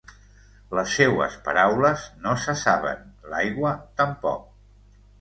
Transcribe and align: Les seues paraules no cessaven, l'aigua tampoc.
Les 0.79 0.95
seues 0.99 1.35
paraules 1.49 2.07
no 2.25 2.35
cessaven, 2.49 3.07
l'aigua 3.35 3.79
tampoc. 4.03 4.53